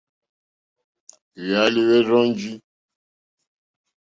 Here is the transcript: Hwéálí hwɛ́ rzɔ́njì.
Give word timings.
Hwéálí 1.37 1.79
hwɛ́ 1.85 1.99
rzɔ́njì. 2.05 2.51